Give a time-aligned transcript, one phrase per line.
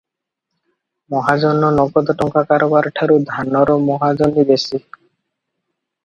[1.15, 4.79] ମହାଜନ ନଗଦ ଟଙ୍କା କାରବାର ଠାରୁ ଧାନର ମହାଜନୀ ବେଶି।